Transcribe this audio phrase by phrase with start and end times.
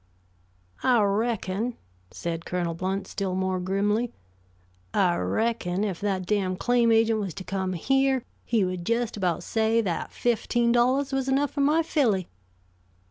[0.81, 1.75] "I reckon,"
[2.09, 4.11] said Colonel Blount, still more grimly;
[4.95, 9.43] "I reckon if that damned claim agent was to come here, he would just about
[9.43, 12.27] say that fifteen dollars was enough for my filly."